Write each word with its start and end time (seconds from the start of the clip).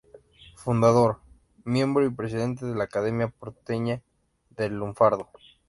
Fundador, 0.55 1.19
miembro 1.63 2.03
y 2.03 2.09
presidente 2.09 2.65
de 2.65 2.73
la 2.73 2.85
Academia 2.85 3.27
Porteña 3.27 4.01
del 4.49 4.79
Lunfardo. 4.79 5.29